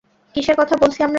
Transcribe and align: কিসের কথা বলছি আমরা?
কিসের 0.35 0.55
কথা 0.55 0.75
বলছি 0.81 0.99
আমরা? 0.99 1.09